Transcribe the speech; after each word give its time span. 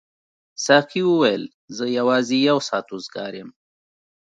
ساقي 0.65 1.01
وویل 1.07 1.43
زه 1.75 1.85
یوازې 1.97 2.37
یو 2.49 2.57
ساعت 2.67 2.87
وزګار 2.91 3.33
یم. 3.39 3.49